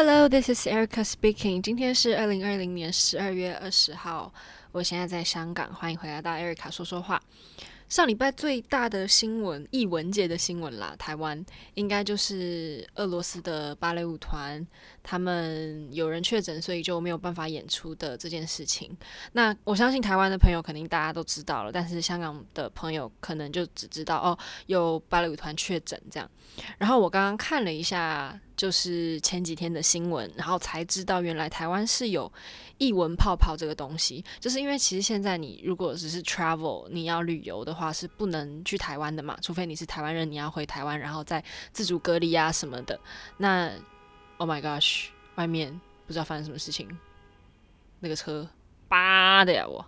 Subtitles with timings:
[0.00, 1.60] Hello, this is Erica speaking.
[1.60, 4.32] 今天是二零二零年十二月二十号，
[4.70, 7.20] 我现在在香港，欢迎回来到 Erica 说说话。
[7.88, 11.44] 上礼拜最大的新闻，艺文界的新闻啦，台湾
[11.74, 14.64] 应该就是俄罗斯的芭蕾舞团，
[15.08, 18.94] 他们有人确诊，所以就没有办法演出的这件事情。
[19.32, 26.30] 那我相信台湾的朋友肯定大家都知道了，但是香港的朋友可能就只知道哦，有芭蕾舞团确诊这样。
[26.76, 28.38] 然后我刚刚看了一下。
[28.58, 32.28] 就是前几天的新闻，然后才知道原来台湾是有
[32.78, 34.24] 艺文泡泡这个东西。
[34.40, 41.40] 就是因为其实现在你如果只是 travel，你要旅游的话是不能去台湾的嘛，除非你是台湾人，你要回台湾，然后再
[41.72, 42.98] 自主隔离啊什么的。
[43.36, 43.70] 那
[44.38, 46.88] Oh my gosh，外面不知道发生什么事情，
[48.00, 48.48] 那个车
[48.88, 49.84] 叭的呀我。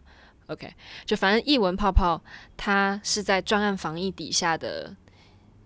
[0.48, 2.20] OK，就反正译文泡泡
[2.56, 4.96] 它是在专案防疫底下的。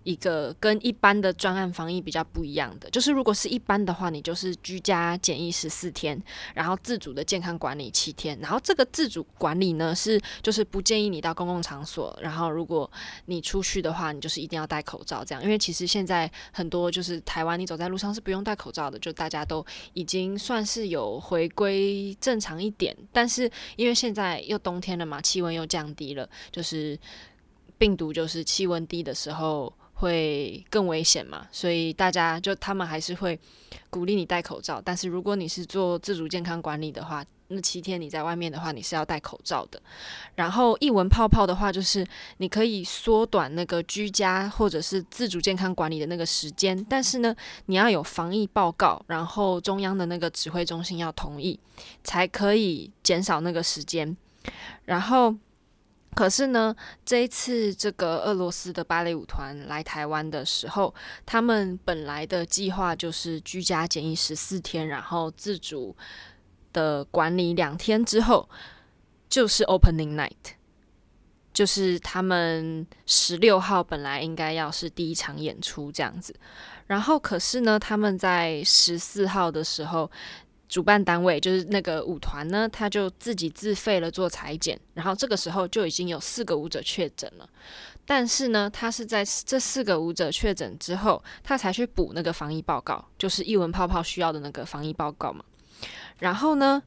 [0.05, 6.21] 一个跟一般的专案防疫比较不一样的，就是如果是一般的话，你就是居家检疫十四天，
[6.53, 12.89] 然后自主的健康管理七天，然后这个自主管理呢是就是不建议你到公共场所，然后如果
[13.25, 26.95] 你出去的话，你就是一定要戴口罩这样，因为其实现在很多就是台湾你走在路上是不用戴口罩的，就大家都已经算是有回归正常一点，但是因为现在又冬天了嘛，气温又降低了，就是
[27.79, 29.73] 病毒就是气温低的时候。
[29.95, 33.39] 会更危险嘛，所以大家就他们还是会
[33.89, 34.81] 鼓励你戴口罩。
[34.83, 39.81] 但是如果你是做自主健康管理的话，那七天你在外面的话，你是要戴口罩的。
[40.35, 42.05] 然后一文泡泡的话，就是
[42.37, 47.33] 你可以缩短那个居家或者是自主健康管理的那个时间，但是呢，
[47.67, 51.59] 你要有防疫报告，然后中央的那个指挥中心要同意，
[52.03, 54.17] 才可以减少那个时间。
[54.83, 55.33] 然后。
[56.15, 56.73] 可是呢，
[57.05, 65.95] 这一次这个俄罗斯的芭蕾舞团来台湾的时候，他们本来的计划就是居家检疫十四天，然后自主
[66.71, 68.49] 的管理两天之后，
[69.27, 70.55] 就是 opening night，
[71.53, 76.33] 就是他们十六号本来应该要是第一场演出这样子，
[76.87, 80.09] 然后可是呢，他们在十四号的时候。
[80.67, 87.47] 主办单位就是那个舞团呢，他就自己自费了做裁剪，然后这个时候就已经有四个舞者确诊了。
[88.05, 95.43] 但是呢，他是在这四个舞者确诊之后，他才去补那个防疫报告，就是艺文泡泡需要的那个防疫报告嘛。
[96.19, 96.81] 然后呢，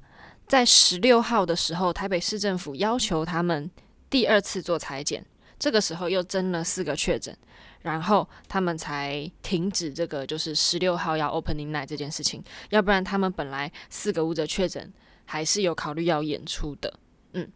[0.47, 3.71] 在十六号的时候，台北市政府要求他们
[4.09, 5.25] 第二次做裁剪，
[5.59, 7.37] 这个时候又增了四个确诊。
[7.83, 14.93] 然后他们才停止这个，就是十六号要 opening night 这件事情，要不然他们本来四个舞者确诊，
[15.25, 16.93] 还是有考虑要演出的。
[17.33, 17.51] 嗯，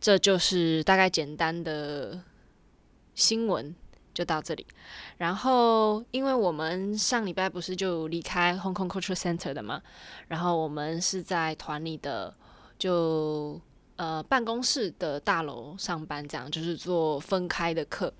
[0.00, 2.20] 这就是大概简单的
[3.14, 3.74] 新闻，
[4.12, 4.66] 就到这里。
[5.16, 9.80] 然后，因为我们上礼拜不是就离开 Hong Kong Cultural Center 的嘛，
[10.28, 12.34] 然后我们是在团里的
[12.78, 13.60] 就
[13.96, 18.12] 呃办公室的大楼上班，这样就是做分开的课。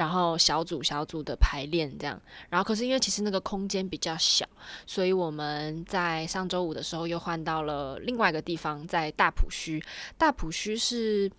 [0.00, 2.18] 然后小组小组的排练这样，
[2.48, 4.46] 然后可是因为其实那个空间比较小，
[4.86, 9.78] 所以我们在上周五的时候又换到了另外一个地方，在大埔墟。
[10.16, 11.30] 大埔墟是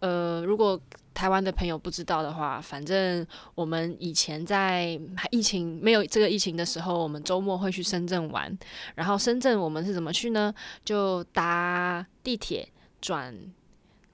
[0.00, 0.80] 呃，如果
[1.14, 3.24] 台湾的朋友不知道的话，反正
[3.54, 4.98] 我们以前在
[5.30, 8.58] 疫情没有这个疫情的时候，我们周末会去深圳玩。
[8.96, 10.52] 然后深圳我们是怎么去呢？
[10.84, 12.68] 就搭地铁
[13.00, 13.32] 转，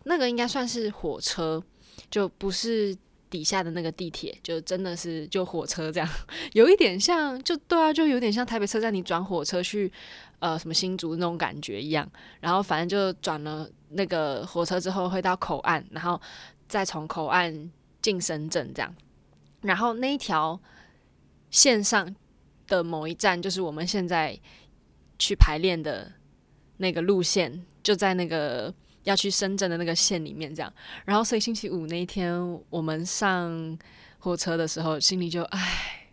[0.03, 1.63] 那个应该算是火车，
[2.11, 2.95] 就不是。
[3.35, 6.09] 底下的那个地铁就真的是就火车这样，
[6.55, 9.93] 有一点像，就对啊，就有点像台北车站你转火车去
[10.39, 12.09] 呃什么新竹那种感觉一样。
[12.41, 16.21] 然后反正就转了那个火车之后会到口岸，然后
[16.69, 18.95] 再从口岸进深圳这样。
[19.63, 20.61] 然后那一条
[21.51, 22.15] 线上
[22.69, 24.39] 的某一站就是我们现在
[25.19, 26.13] 去排练的
[26.77, 28.73] 那个路线，就在那个。
[29.05, 30.73] 要去深圳的那个县里面，这样，
[31.05, 32.35] 然后所以星期五那一天
[32.69, 33.79] 我们上
[34.19, 36.09] 火车的时候，心里就唉，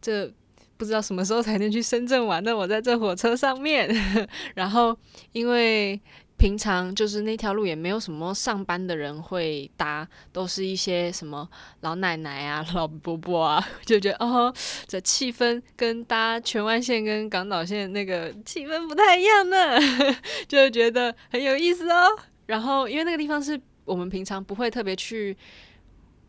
[0.00, 0.32] 这
[0.76, 2.56] 不知道什么时候才能去深圳玩呢？
[2.56, 3.88] 我在这火车上面，
[4.54, 4.96] 然后
[5.32, 6.00] 因为。
[6.40, 11.46] 平常就是那条路也没有什么上班的人会搭，都是一些什么
[11.82, 14.50] 老奶奶啊、 老伯伯啊，就觉得哦，
[14.86, 19.78] 这气氛跟搭荃湾线跟港岛线那个气氛不太一样呢，
[20.48, 22.06] 就觉得很有意思哦。
[22.46, 25.36] 然后因为那个地方是我们平常不会特别去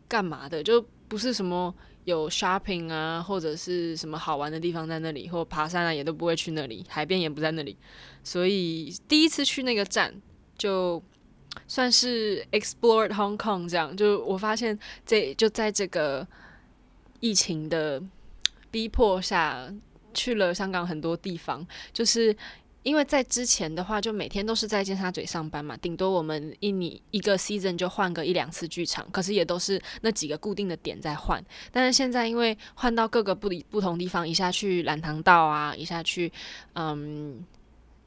[0.10, 1.74] 干嘛的，就不是什么。
[2.06, 7.77] 有 shopping 啊，或者是什么好玩的地方在那里，或爬山啊，也都不会去那里，海边也不在那里，
[8.24, 10.13] 所以第一次去那个站，
[10.57, 11.01] 就
[11.68, 16.27] 算是 explored Hong Kong 这样，就我发现这就在这个
[17.19, 18.01] 疫情的
[18.69, 19.71] 逼迫下，
[20.13, 22.36] 去了香港很多地方，就是。
[22.83, 31.44] 因为在之前的话，就每天都是在尖沙咀上班嘛，顶多我们一年一个 season 就换个一两次剧场，可是也都是那几个固定的点在换。
[31.72, 36.31] 但是现在因为换到各个不不同地方，一下去兰塘道啊，一下去
[36.74, 37.45] 嗯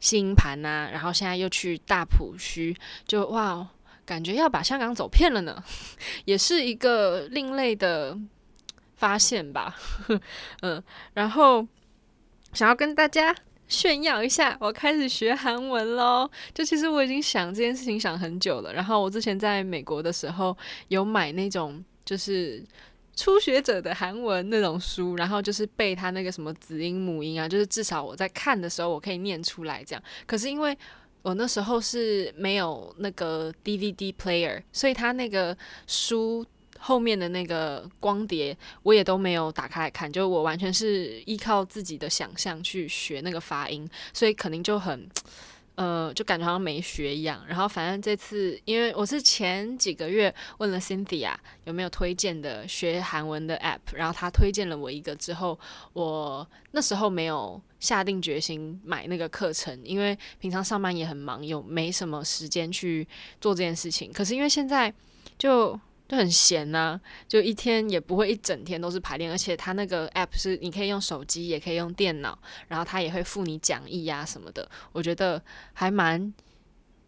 [0.00, 3.64] 新盘呐，然后现在又去大埔墟，就哇，
[4.04, 5.62] 感觉要把香港走遍了呢，
[6.26, 8.18] 也是一个另类的
[8.96, 9.76] 发现吧。
[10.62, 10.82] 嗯，
[11.12, 11.64] 然后
[12.52, 13.32] 想要跟大家。
[13.74, 16.30] 炫耀一下，我开始学韩文喽！
[16.54, 18.72] 就其实我已经想这件事情想很久了。
[18.72, 20.56] 然后我之前在美国的时候
[20.88, 22.64] 有买那种就是
[23.16, 30.02] 初学者的韩文那种书，然后就是背他那个什么子音母音啊，就是至少我在看的时候我可以念出来这样。
[30.26, 30.76] 可是因为
[31.22, 35.56] 我那时候是没有那个 DVD player，所以他那个
[35.86, 36.46] 书。
[36.86, 45.08] 后面的那个光碟我也都没有打开来看，就我完全是依靠自己的想象去学那个发音，所以肯定就很，
[45.76, 47.42] 呃，就感觉好像没学一样。
[47.48, 51.34] 然后反正这次，因为我是前几个月问了 Cynthia
[51.64, 55.58] 有没有推荐的学韩文的 app，然后她推荐了我一个之后，
[55.94, 63.08] 我那时候没有下定决心买那个课程，因为平常上班也很忙，有没什么时间去
[63.40, 64.12] 做这件事情。
[64.12, 64.92] 可是因为现在
[65.38, 65.80] 就。
[66.06, 75.42] 就很闲呐、就一天也不会一整天都是排练，而且它那个 app 是你可以用手机，也可以用电脑，然后它也会附你讲义呀什么的，我觉得
[75.72, 76.32] 还蛮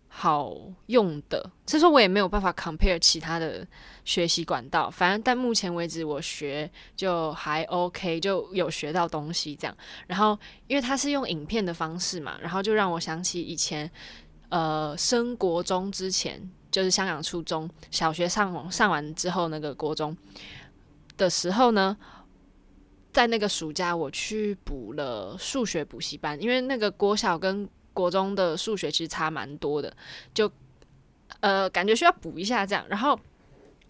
[0.08, 0.56] 好
[0.86, 1.50] 用的。
[1.66, 3.66] 所以说我也没有办法 compare 其他的
[4.06, 9.76] 学习管道，反正但目前为止我学就还 OK，就有学到东西这样。
[10.06, 10.38] 然后
[10.68, 13.90] 因为它是用影片的方式嘛，然后就让我想起以前
[14.48, 16.50] 呃升国中之前。
[16.76, 20.14] 就是香港初中小学上上完之后，那个国中
[21.16, 21.96] 的时候呢，
[23.14, 29.96] 在那个暑假我去补了数学补习班，因为那个国小跟国中的数学其实差蛮多的，
[30.34, 30.52] 就
[31.40, 33.18] 呃感觉需要补一下这样，然后。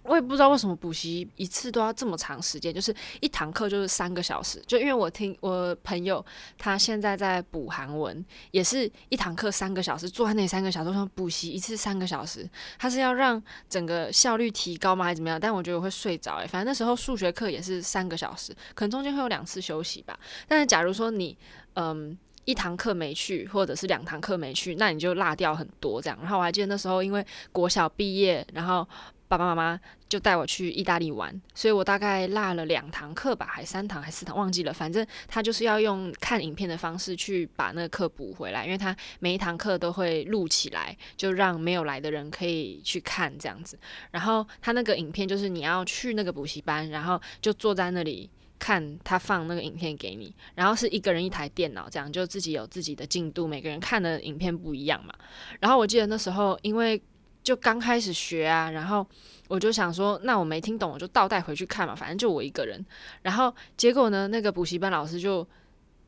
[0.09, 4.63] 我也不知道为什么补习一次都要这么长时间，就是一堂课就是三个小时。
[4.67, 6.25] 就因为我听我朋友
[6.57, 12.49] 他现在在补韩文，也是一堂课三个小时，坐在那三个小时上补习一次三个小时。
[12.79, 15.39] 他是要让整个效率提高吗，还是怎么样？
[15.41, 20.19] 但我觉得我会睡着诶，反正那时候数学课也是三个小时，可能中间会有两次休息吧。
[20.47, 21.37] 但是假如说你
[21.75, 26.17] 嗯一堂课没去，或者是两堂课没去，那你就落掉很多这样。
[26.21, 28.87] 然后我还记得那时候因为国小毕业，然后。
[29.29, 34.73] 爸爸妈妈就带我去意大利玩，所以我大概落了两堂课吧，还三堂还四堂忘记了。
[34.73, 43.77] 反正他就是要用看影片的方式去把那个课补回来，因为他每一堂课都会录起来，就让没有来的人可以去看这样子。
[44.13, 48.31] 然后他那个影片就是你要去那个补习班，然后就坐在那里
[48.61, 55.13] 看他放那个影片给你，然后是一个人一台电脑这样，就自己有自己的进度，每个人看的影片不一样嘛。
[55.59, 57.03] 然后我记得那时候因为。
[57.47, 59.07] 就刚开始学啊，然后
[59.47, 62.85] 我就想说，那我没听懂，我就倒带回去看嘛，反正就我一个人。
[63.23, 65.47] 然后结果呢，那个补习班老师就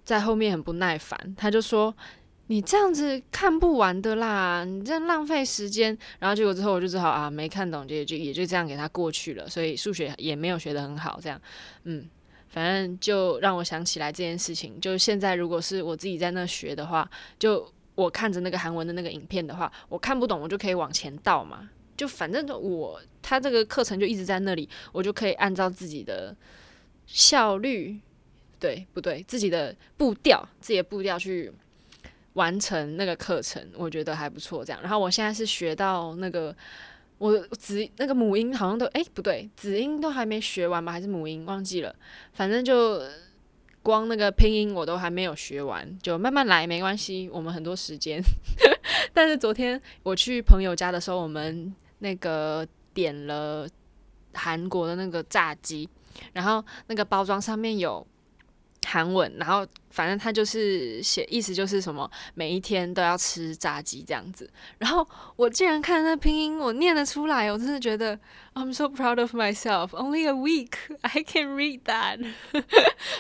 [0.05, 1.95] 在后面很不耐烦，他就说
[2.51, 9.49] ：“你这样子看不完的啦，你这样浪费时间。”然后结果之后我就只好啊，没看懂，就就也就这样给他过去了。
[9.49, 11.41] 所以数学也没有学得很好，这样，
[11.85, 12.05] 嗯，
[12.49, 14.81] 反正就让我想起来这件事情。
[14.81, 17.73] 就现在如果是我自己在那学的话，就。
[17.99, 21.69] 我看着那个韩文的那个影片的话，我看不懂，我就可以往前倒嘛。
[21.97, 26.33] 就反正我他这个课程就一直在那里，我就可以按照自己的
[27.07, 27.99] 效率，
[28.61, 29.21] 对不对？
[29.27, 31.53] 自己的步调，自己的步调去
[32.35, 34.65] 完成那个课程，我觉得还不错。
[34.65, 36.55] 这样，然后我现在是学到那个
[37.19, 40.93] 我子那个母音好像都诶不对，子音都还没学完吧？
[40.93, 41.93] 还是母音忘记了？
[42.33, 43.03] 反正就。
[43.89, 48.21] 光那个拼音我都还没有学完，就慢慢来，没关系，我们很多时间。
[49.15, 53.67] 但是昨天我去朋友家的时候，我们那个点了
[54.35, 55.89] 韩国的那个炸鸡，
[56.35, 58.07] 然后那个包装上面有
[58.89, 59.67] 韩文，然后。
[59.91, 64.49] 反正他就是写，意思就是什么每一天都要吃炸鸡这样子。
[64.77, 65.05] 然后
[65.35, 68.17] 我竟然看那拼音，我念得出来，我真的觉得
[68.55, 69.89] I'm so proud of myself.
[69.89, 72.25] Only a week, I can read that.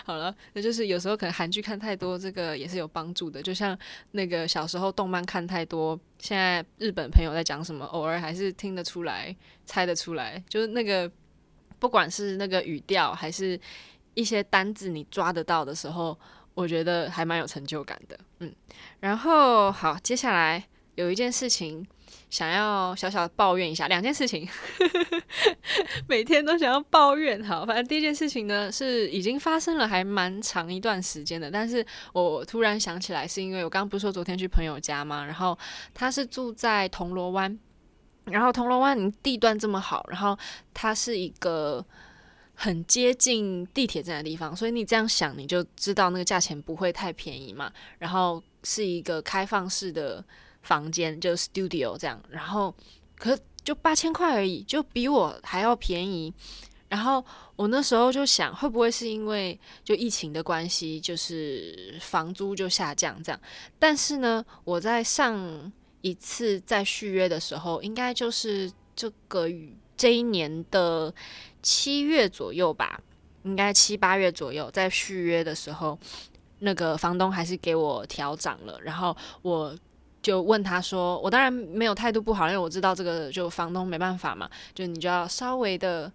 [0.04, 3.42] 好了，那就是有时候可能韩剧看太多，这个也是有帮助的。
[3.42, 3.76] 就像
[4.12, 9.34] 那个小时候动漫看太多，现在日本朋友在讲什么，偶尔还是听得出来、
[9.64, 10.40] 猜得出来。
[10.48, 11.10] 就是那个
[11.80, 13.58] 不管是那个语调，还是
[14.18, 16.18] 一些单子，你抓得到的时候。
[16.54, 18.52] 我觉得还蛮有成就感的，嗯，
[18.98, 20.60] 然后好，接下来
[20.96, 21.86] 有一件事情
[22.30, 24.48] 想要小小的抱怨一下，两件事情，
[26.08, 27.40] 每天都想要抱怨。
[27.44, 31.48] 好，反正第一件事情呢是已经发生了，还蛮长一段时间的。
[31.48, 35.24] 但是我突然想起来，是因为我刚刚不是说昨天去朋友家吗？
[35.24, 35.56] 然后
[35.94, 37.56] 他是住在铜锣湾，
[38.24, 40.36] 然后铜锣湾地段这么好，然后
[40.74, 41.86] 它是一个
[42.58, 47.72] 很接近地铁站的地方，所以你这样想你就知道那个价钱不会太便宜嘛。
[47.98, 50.24] 然后是一个开放式的。
[50.60, 52.74] 房间就 studio 这样，然后
[53.16, 56.34] 可就八千块而已，就比我还要便宜。
[56.88, 57.24] 然后
[57.54, 63.40] 我那时候就想，会不会是因为就疫情的关系，就是房租就下降这样？
[63.78, 65.72] 但是呢，我在上
[66.02, 69.48] 一次在续约的时候，应该就是这个
[69.96, 71.14] 这一年的
[71.62, 73.00] 七月左右吧，
[73.42, 75.98] 应该七八月左右在续约的时候，
[76.60, 79.76] 那个房东还是给我调涨了，然后我。
[80.20, 86.12] 就问他说：“我当然没有态度不好，因为我知道这个就房东没办法嘛，就你就要稍微的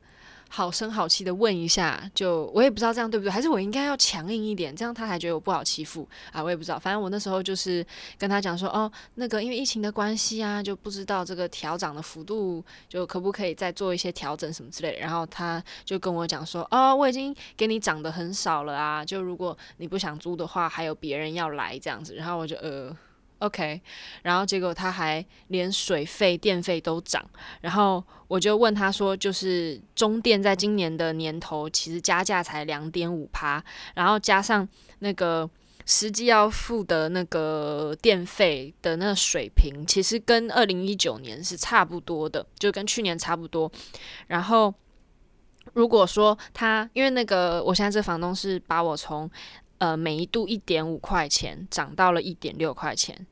[0.55, 2.07] 好声好气的问一下。
[2.13, 6.43] 就我也不知道这样对不对，还是我应该要强硬一点，这样他才觉得我不好欺负啊？
[6.43, 7.83] 我也不知道，反正我那时候就是
[8.19, 14.99] 跟他讲说：哦，那个因为疫情的关系啊，就不知道这个调涨的幅度就可不可以再做一些调整什么之类的。
[14.99, 22.13] 然后他就跟我讲说：哦，我已经给你涨得很少了啊，就如果你不想租的话，还有别人要来这样子。
[22.13, 22.95] 然后我就呃。”
[23.43, 23.81] OK，
[24.21, 27.21] 然后结果他还连水费、电费都涨，
[27.59, 33.61] 然后我就问他说，就是中电在今年的年头其实加价才两点五趴，
[33.95, 34.65] 然后加上
[34.99, 35.49] 那个
[35.85, 43.69] 实际要付的那个电费的那个水平，其实跟二零一九年是差不多的，就跟去年差不多。
[44.27, 44.73] 然后
[45.73, 49.29] 如果说他，因为那个我现在这房东是把我从
[49.83, 53.27] 呃每一度一点五块钱涨到了一点六块钱。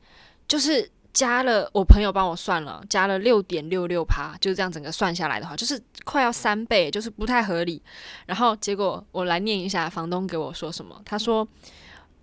[0.46, 7.82] 就是加了，我朋友帮我算了，加了六点六六趴，就是这样整个算下来的话，就是快要三倍，就是不太合理。
[8.26, 11.48] 然后结果我来念一下房东给我说什么，他说：“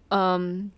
[0.10, 0.72] 嗯，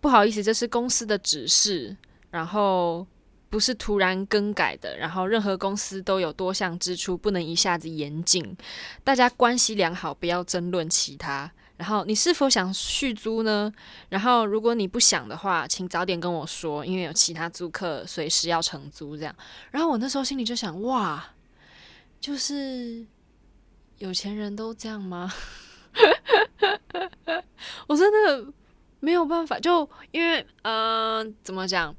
[0.00, 1.96] 不好意思，这是公司的指示，
[2.30, 3.06] 然后
[3.48, 8.56] 不是突然更改的，然后任何公司都有多项支出，不能一下子严禁，
[9.04, 13.72] 大家关系良好，不要争论其他。”然后你是否想续租呢？
[14.10, 19.34] 然后如果你不想的话，请早点跟我说，因为有其他租客随时要承租这样。
[19.70, 21.24] 然后我那时候心里就想，哇，
[22.20, 23.06] 就是
[23.96, 25.32] 有钱人都这样吗？
[27.88, 28.52] 我真的
[29.00, 31.96] 没有办法，就因为嗯、呃，怎么讲，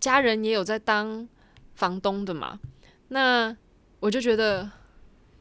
[0.00, 1.28] 家人也有在当
[1.74, 2.58] 房东的嘛，
[3.08, 3.54] 那
[4.00, 4.70] 我就觉得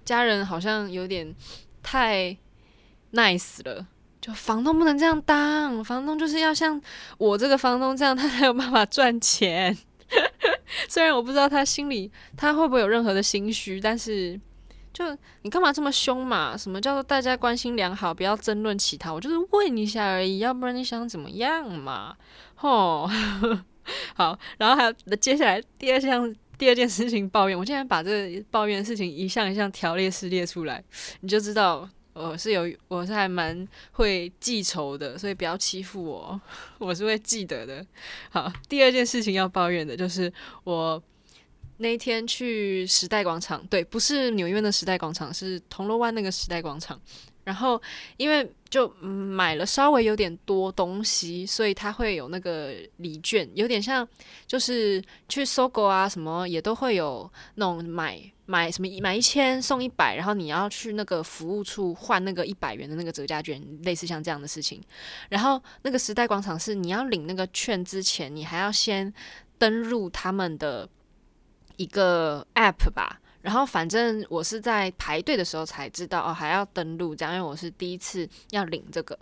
[0.03, 1.33] 家人好像有点
[1.81, 2.37] 太。
[3.13, 3.85] Nice 了，
[4.19, 6.81] 就房东不能这样当，房东就是要像
[7.17, 9.77] 我这个房东这样， 他才有办法赚钱。
[10.87, 14.39] 虽然我不知道他心里他会不会有任何的心虚，但是
[14.93, 15.05] 就
[15.41, 16.55] 你干嘛这么凶嘛？
[16.57, 19.13] 什么叫做大家关系良好，不要争论其他？
[19.13, 22.15] 我就是问一下而已，要不然你想怎么样嘛？
[22.55, 23.09] 吼，
[24.15, 30.83] 好，然后还有接下来第二项第二件事情抱怨，我竟然把这抱怨的事情一项一项条列式列出来，
[31.21, 31.89] 你就知道。
[32.13, 36.39] 我是有，我是还蛮会记仇的，所以不要欺负我，
[36.77, 37.85] 我是会记得的。
[38.29, 40.31] 好，第二件事情要抱怨的就是
[40.63, 41.01] 我
[41.77, 46.99] 那天去时代广场，对，不是纽约的时代广场，是铜锣湾那个时代广场。
[47.43, 47.81] 然后，
[48.17, 54.07] 因为就买了稍微有点多东西，所以它会有那个礼券，有点像
[54.45, 64.79] 就是去搜狗啊什么也都会有那种买买什么买一千送一百，然后你要去那个服务处换那个一百元的那个折价券，类似像这样的事情。
[65.29, 69.11] 然后那个时代广场是你要领那个券之前，你还要先
[69.57, 70.87] 登入他们的
[71.77, 73.19] 一个 App 吧。
[73.41, 79.17] 然后反正我是在排队的时候才知道哦，还要登录这样，因为我是第一次要领这个。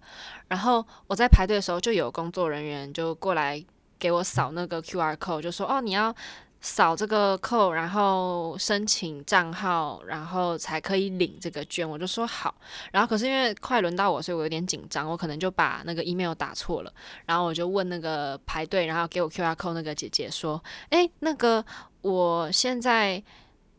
[0.47, 3.63] 然后我在排队的时候，就有工作人员就过来
[3.97, 6.13] 给我扫那个 QR code，就说哦，你要
[6.59, 11.89] 扫这个 code，然后申请账号，然后才可以领这个券。
[11.89, 12.53] 我就说好。
[12.91, 16.93] 然后可是因为快轮到我，所以我有点紧张，我可能就把那个 email 打错了。
[17.25, 21.63] 然后我就问那个排队，然后给我 QR code 那个姐姐说，诶，那个
[22.01, 23.23] 我现在。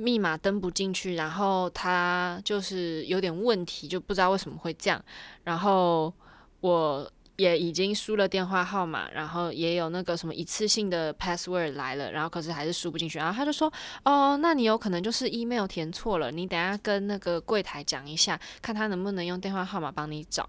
[0.01, 5.01] 密码登不进去，然后他就是有点问题，就不知道为什么会这样。
[5.45, 6.13] 然后
[6.61, 13.19] 我也已经输了电话号码，然后也有那个什么一次性的 password 来了，然后可是还是输不进去。
[13.19, 13.73] 然后他就说
[14.05, 20.49] ：“哦，那你有可能就是 email 填错了，你等下跟那个柜台讲一下，看他能不能用电话号码帮你找。”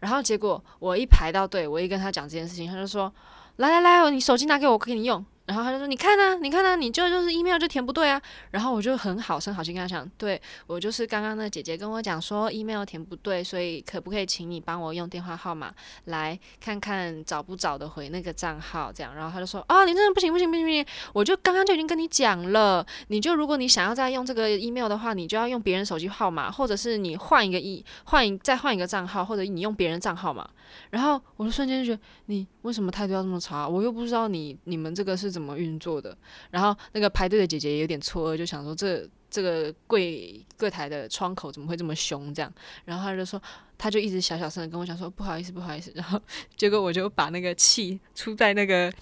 [0.00, 3.12] 然后结果我一排到队，我一跟他讲这件事情，他就说。
[3.56, 5.22] 来来来，你手机拿给我，我给你用。
[5.50, 18.92] 然后他就说：“你看呢、你看呢、你就就是 email 就填不对啊。”然后我就很好声好气跟他讲：“对，我就是刚刚那姐姐跟我讲说 email 填不对，所以可不可以请你帮我用电话号码来看看找不找得回那个账号？
[18.92, 20.86] 这样。”然后他就说：“啊，你真的不行不行不行不行！
[21.12, 30.48] 我就刚刚就已经跟你讲了，你就如果你想要再用这个 email 的话，你就要用别人手机号码，或者是你换一个 e 换一再换一个账号，或者你用别人账号码。”
[30.90, 33.66] 然后我就瞬间就觉得，你为什么态度要这么差？
[33.66, 36.16] 我又不知道你你们这个是怎怎么运作的。
[36.50, 42.32] 然后那个排队的姐姐也有点错愕，就想说这这个柜柜台的窗口怎么会这么凶？
[42.34, 42.52] 这样，
[42.84, 43.40] 然后他就说，
[43.78, 45.90] 他就一直小小声的跟我讲说不好意思不好意思。
[45.94, 46.20] 然后
[46.56, 48.92] 结果我就把那个气出在那个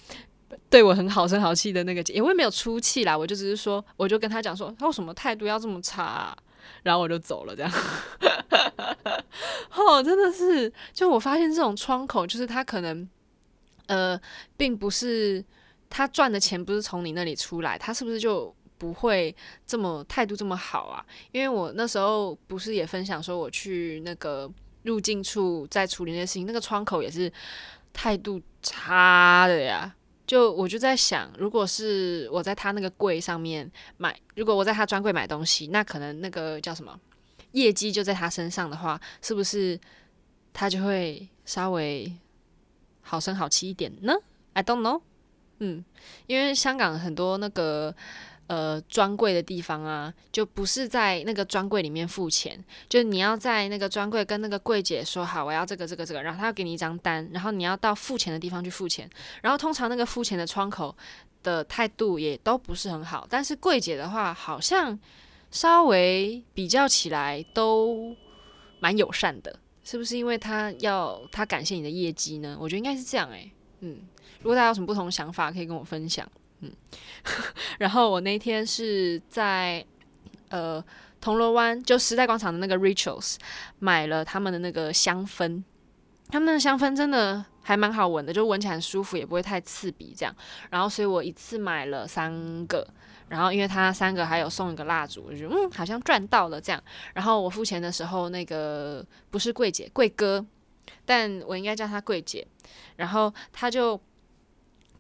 [0.71, 6.37] 对我很好声好气的那个姐，我也没有出气啦，我就只是说，我就跟他讲说，他为什么态度要这么差？
[6.83, 7.73] 然后我就走了，这样。
[9.75, 13.09] 哦，真的是，就我发现这种窗口，就是他可能，
[13.87, 14.21] 呃，
[14.57, 15.43] 并不是
[15.91, 19.35] 他赚的钱不是从你那里出来，他是不是就不会
[19.67, 21.05] 这么态度这么好啊？
[21.33, 24.51] 因为我那时候不是也分享说，我去那个
[24.85, 27.33] 入境处在处理那些事情，那个窗口也是
[27.93, 29.95] 态度差的呀。
[30.27, 36.95] 就我就在想，如果是我在他那个柜上面买，如果我在他专柜买东西，那可能那个叫什么
[37.53, 39.81] 业绩就在他身上的话，是不是
[40.53, 42.13] 他就会稍微
[43.01, 44.15] 好声好气一点呢
[44.53, 45.01] ？I don't know。
[45.59, 45.85] 嗯，
[46.27, 47.95] 因为香港很多那个。
[48.49, 59.07] 呃，专柜的地方啊，就不是在那个专柜里面付钱，就你要在那个专柜跟那个柜姐说好，我要这个这个这个，然后他要给你一张单，然后你要到付钱的地方去付钱，
[59.43, 60.97] 然后通常那个付钱的窗口
[61.43, 64.99] 的态度也都不是很好，但是柜姐的话好像
[65.51, 68.17] 稍微比较起来都
[68.81, 72.57] 蛮友善的，是不是因为他要他感谢你的业绩呢？
[72.59, 73.99] 我觉得应该是这样诶、嗯，
[74.41, 76.29] 如果大家有什么不同的想法，可以跟我分享。
[76.61, 76.73] 嗯，
[77.79, 79.85] 然后我那天是在
[80.49, 80.85] 呃
[81.21, 83.37] 铜锣湾，就时代广场的那个 Rituals
[83.79, 85.63] 买了他们的那个香氛，
[86.31, 90.35] 他们的香氛真的还蛮好闻的，就闻起来很舒服，也不会太刺鼻这样。
[90.71, 92.87] 然后所以我一次买了三个，
[93.29, 96.83] 然后因为他三个还有送一个蜡烛，我就觉得嗯好像赚到了这样。
[97.15, 100.45] 然后我付钱的时候，那个不是柜姐，柜哥，
[101.05, 102.47] 但我应该叫她柜姐，
[102.97, 104.01] 然后她就。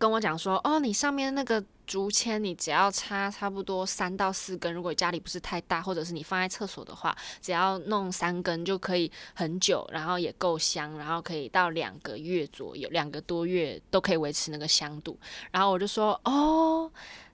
[0.00, 15.18] 跟我讲说，哦，你上面那个竹签，你只要插差不多三到四根，如果家里不是太大，或者是你放在厕所的话，只要弄三根就可以很久，然后也够香，然后可以到两个月左右，两个多月都可以维持那个香度。
[15.50, 16.88] 然后我就说，哦。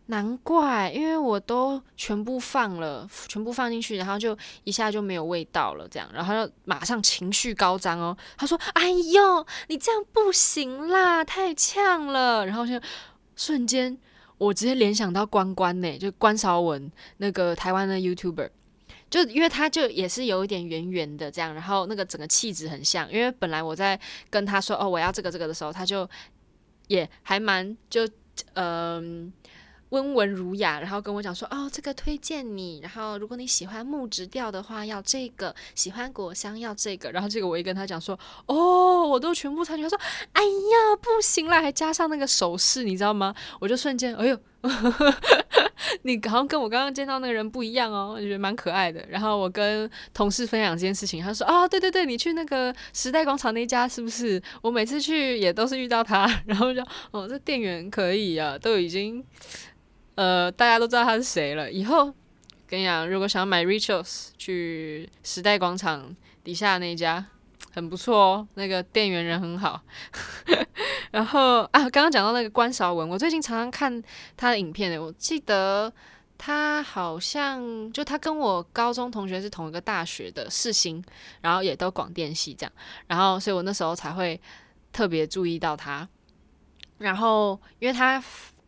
[0.07, 12.79] 难怪，因为我都全部放了，全部放进去，然后就一下就没有味道了，这样，然后就马上情绪高涨哦，他说：“哎呦，你这样不行啦，太呛了。”然后就
[13.35, 13.97] 瞬间，
[14.37, 18.51] 我直接联想到关关呢， 就关韶文那个台湾的 YouTuber，
[19.09, 26.07] 就因为他就也是有一点圆圆的这样，然后那个整个气质很像，因为本来我在跟他说哦我要这个这个的时候，他就
[26.89, 28.07] 也还蛮就
[28.53, 29.33] 嗯。
[29.95, 32.81] 温文儒雅，然后跟我讲说：“哦，这个推荐你。
[32.83, 37.13] 然后如果你喜欢木质调的话，要这个；喜欢果香要这个。
[37.13, 39.83] 然后这个我一跟他讲说：哦，我都全部参与。
[39.85, 39.97] 他说：
[40.33, 43.33] 哎呀，不行啦，还加上那个手势，你知道吗？
[43.61, 44.37] 我就瞬间，哎呦，
[46.03, 49.07] 你好像跟我刚刚见到那个人不一样哦，我觉得蛮可爱的。
[49.09, 54.43] 然后我跟同事分享这件事情，他说：哦，对对对，你去那个时代广场那家是不是？
[54.61, 56.29] 我每次去也都是遇到他。
[56.47, 59.25] 然后就哦，这店员可以啊，都已经。”
[60.17, 61.71] 呃，大家都知道他是谁了。
[61.71, 62.13] 以后
[62.67, 67.25] 跟你讲，如果想要买 Rituals，去时代广场底下那家
[67.73, 69.83] 很不错哦，那个店员人很好。
[71.11, 74.03] 然后啊，刚刚讲到那个关韶文，我最近常常看
[74.37, 75.93] 他的影片，我记得
[76.39, 81.05] 他好像就他跟我高中同学是同一个大学的世新，
[81.41, 82.73] 然后也都广电系这样，
[83.09, 84.41] 然后所以我那时候才会
[84.93, 86.09] 特别注意到他。
[86.99, 88.23] 然后因为他。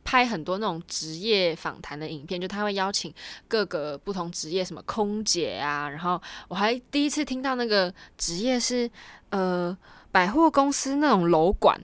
[0.07, 3.12] 拍很多那种职业访谈的影片，就他会邀请
[3.49, 8.88] 各个不同职业，什么空姐啊，然后我还第一次听到那个职业是
[9.31, 9.77] 呃
[10.12, 11.77] 百货公司那种楼管，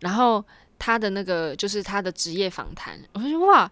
[0.00, 0.42] 然后
[0.78, 3.70] 他的那个就是他的职业访谈，我就说哇，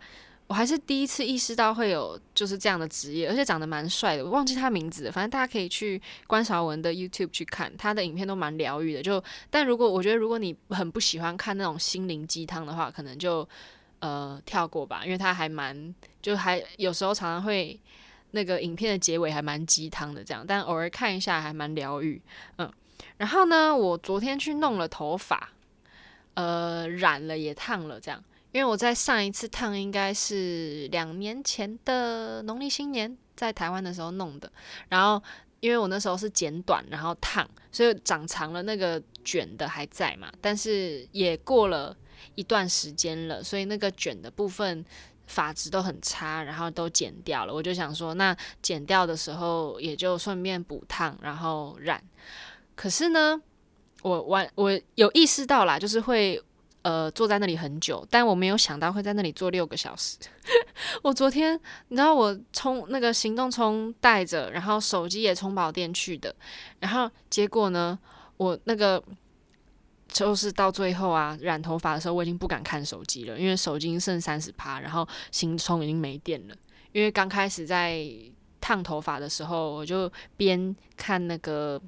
[0.48, 9.02] 我还是第一次意识到会有就是这样的职业，而且长得蛮帅的，我忘记他名字，反正大家可以去关韶文的 YouTube 去看他的影片，都蛮疗愈的。
[9.02, 13.48] 就但如果我觉得如果你很不喜欢看那种心灵鸡汤的话，可能就。
[14.04, 17.80] 呃，跳过吧，因为他还蛮，就还有时候常常会
[18.32, 22.20] 那个影片的结尾还蛮鸡汤的这样，但偶尔看一下还蛮疗愈，
[22.58, 22.70] 嗯。
[23.16, 25.48] 然后呢，我昨天去弄了头发，
[26.34, 28.22] 呃染了也烫了这样。
[28.52, 34.52] 因为我在上一次烫应该是两年前的农历新年在台湾的时候弄的，
[34.90, 35.22] 然后
[35.60, 41.96] 因为我那时候是剪短然后烫，所以长长了那个卷的还在嘛，但是也过了
[42.34, 44.84] 一段时间了，所以那个卷的部分
[45.26, 47.52] 发质都很差，然后都剪掉了。
[47.54, 52.02] 我就想说，那剪掉的时候也就顺便补烫，然后染。
[52.74, 53.40] 可是呢，
[54.02, 56.42] 我完我有意识到啦，就是会。
[56.84, 60.18] 呃，坐在那里很久，但我没有想到会在那里坐六个小时。
[61.02, 61.58] 我昨天，
[61.88, 66.36] 你知道我充那个行动充带着，然后手机也充饱电去的，
[66.80, 67.98] 然后结果呢，
[68.36, 69.02] 我那个
[70.14, 76.54] 就是到最后啊，染头发的时候我已经不敢看手机了，因为手机剩三十趴，然后行充已经没电了。
[76.92, 78.08] 因为刚开始在
[78.60, 81.78] 烫头发的时候，我就边看那个。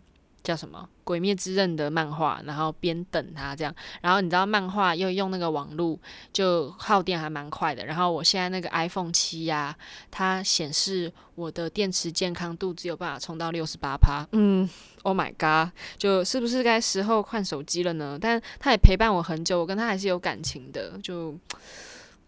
[0.46, 5.98] 叫什么《鬼灭之刃》的漫画，然后边等它这样，然后你知道漫画又用那个网络，
[6.32, 7.84] 就耗电还蛮快的。
[7.84, 9.76] 然后我现在那个 iPhone 七呀、
[10.08, 14.24] 它显示我的电池健康度只有办法充到六十八趴。
[14.30, 14.70] 嗯
[15.02, 18.16] ，Oh my god，就是不是该时候换手机了呢？
[18.20, 20.96] 但它也陪伴我很久，我跟它还是有感情的。
[21.02, 21.36] 就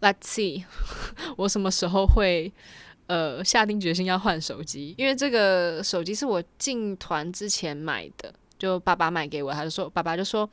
[0.01, 0.65] Let's see，
[1.37, 2.51] 我什么时候会？
[3.09, 10.47] 呃，下定决心要换手机，因为这个手机是我进团之前买的，就爸爸买给我，他就说，爸爸就说，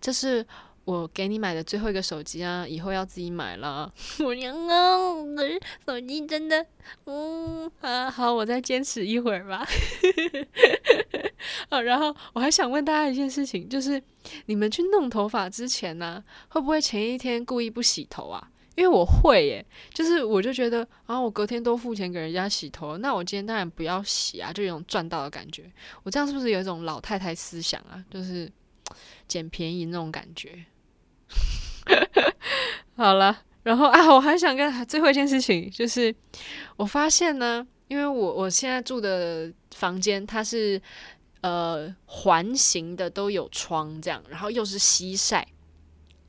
[0.00, 0.46] 这是
[0.86, 3.92] 我给你买的最后一个手机啊，以后要自己买了。
[4.24, 6.64] 我娘啊，我的手机真的，
[7.04, 9.66] 嗯啊，好，我再坚持一会儿吧。
[11.68, 14.02] 啊， 然后我还想问大家一件事情，就是
[14.46, 18.48] 你们去弄头发之前呢，会不会前一天故意不洗头啊？
[18.76, 25.70] 因为我会耶，就是我就觉得啊，我隔天都付钱给人家洗头，那我今天当然不要洗啊，就有种赚到的感觉。
[26.02, 28.04] 我这样是不是有一种老太太思想啊？
[28.10, 28.50] 就是
[29.28, 30.64] 捡便宜那种感觉。
[32.96, 36.12] 好了，然后啊，我还想跟最后一件事情，就是
[36.76, 40.82] 我发现呢，因为我我现在住的房间它是
[41.42, 45.46] 呃环形的，都有窗这样，然后又是西晒，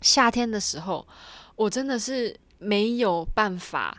[0.01, 1.08] 夏天的时候。
[1.56, 3.98] 我真的是没有办法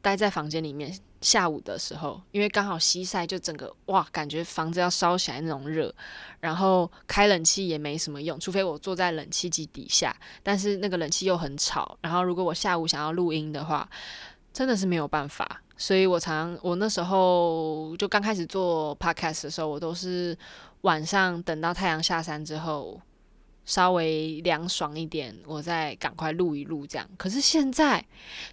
[0.00, 0.98] 待在房间里面。
[1.22, 5.92] 下午的时候，因为刚好西晒，就整个哇，感觉房子要烧起来那种热。
[6.38, 10.14] 然后开冷气也没什么用，除非我坐在冷气机底下。
[10.42, 11.96] 但是那个冷气又很吵。
[12.02, 13.88] 然后如果我下午想要录音的话，
[14.52, 15.62] 真的是没有办法。
[15.76, 20.36] 所以我常我那时候就刚开始做 podcast 的时候，我都是
[20.82, 23.00] 晚上等到太阳下山之后。
[23.66, 27.06] 稍微凉爽一点，我再赶快录一录这样。
[27.18, 28.02] 可是现在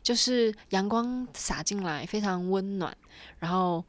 [0.02, 2.98] 就是阳光洒进来，非常温暖，
[3.40, 3.86] 然后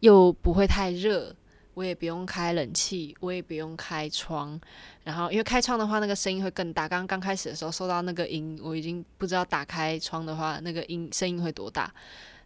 [0.00, 1.34] 又不会太热，
[1.74, 4.60] 我也不用开冷气，我也不用开窗。
[5.04, 6.88] 然后因为开窗的话，那个声音会更大。
[6.88, 11.94] 刚刚开始的时候收到那个音，我已经不知道打开窗的话，那个音声音会多大。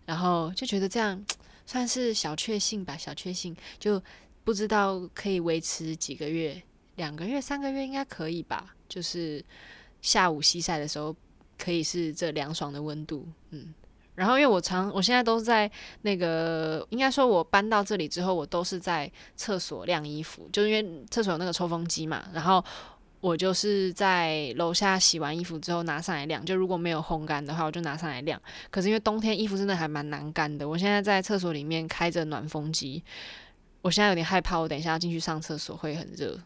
[0.05, 1.25] 然后就觉得这样
[1.65, 4.01] 算是小确幸吧，小确幸就
[4.45, 6.63] 不知道可以维持几个月。
[6.97, 8.75] 两个月、三个月应该可以吧？
[8.89, 9.45] 就是
[10.03, 11.15] 下午西晒的时候，
[11.57, 13.73] 可以是这凉爽的温度，嗯。
[14.15, 22.25] 然后因为我常，我现在都在那个，应该说我搬到这里之后，我都是在厕所晾衣服，就是因为厕所有那个抽风机嘛。
[22.33, 22.65] 然后
[23.21, 28.41] 我就是在楼下洗完衣服之后拿上来晾，就如果没有烘干的话，我就拿上来晾。
[28.71, 33.05] 可是因为冬天衣服真的还蛮难干的，我现在在厕所里面开着暖风机，
[33.83, 36.41] 我现在有点害怕，我等一下要进去上厕所会很热。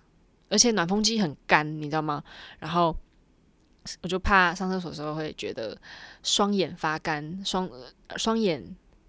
[0.50, 2.22] 而且暖风机很干，你知道吗？
[2.58, 2.94] 然后
[4.02, 5.74] 我就怕上厕所的时候会觉得
[6.22, 7.66] 双眼发干，双
[8.16, 8.62] 双眼，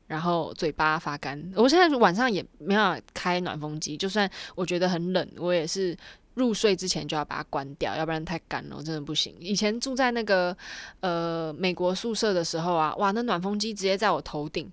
[0.07, 1.51] 然后嘴巴发干。
[1.55, 5.97] 我现在晚上也没有开暖风机，就算我觉得很冷，我也是
[6.35, 9.35] 入睡之前就要把它关掉，要不然太干了，我真的不行。
[9.39, 10.55] 以前住在那个
[11.01, 14.71] 呃美国宿舍的时候啊，哇，那暖风机直接在我头顶。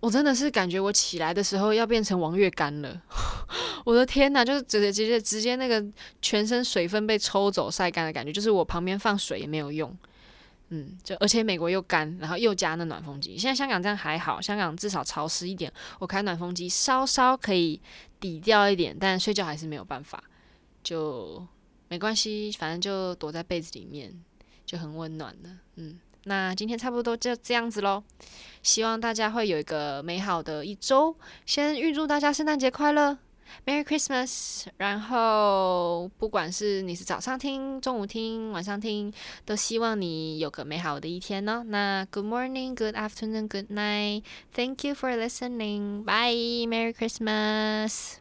[0.00, 3.02] 我真的是感觉我起来的时候要变成王月干了，
[3.84, 5.84] 我的天呐，就是直接直接直接那个
[6.22, 9.94] 全身水分被抽走晒干的感觉，就是我旁边放水也没有用，
[10.70, 17.78] 嗯，就而且美国又干，然后又加那暖风机，现在香港这样还好，香港至少潮湿一点，我开暖风机稍稍可以
[18.18, 20.24] 抵掉一点，但睡觉还是没有办法，
[20.82, 21.46] 就
[21.88, 24.18] 没关系，反正就躲在被子里面
[24.64, 25.98] 就很温暖了，嗯。
[26.24, 28.02] 那今天差不多就这样子喽，
[28.62, 31.14] 希望大家会有一个美好的一周。
[31.46, 33.16] 先预祝大家圣诞节快乐
[33.66, 34.66] ，Merry Christmas！
[34.76, 39.12] 然后不管是你是早上听、中午听、晚上听，
[39.44, 41.64] 都希望你有个美好的一天呢。
[41.66, 44.22] 那 Good morning, Good afternoon, Good night.
[44.54, 46.04] Thank you for listening.
[46.04, 48.18] Bye, Merry Christmas.